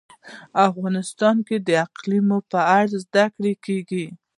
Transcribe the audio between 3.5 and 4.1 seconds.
کېږي.